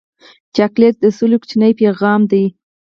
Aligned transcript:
چاکلېټ 0.55 0.95
د 1.01 1.05
سولې 1.17 1.37
کوچنی 1.41 1.71
پیغام 1.81 2.21
دی. 2.31 2.45